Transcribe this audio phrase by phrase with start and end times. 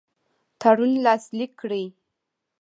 [0.61, 1.85] تړون لاسلیک کړي.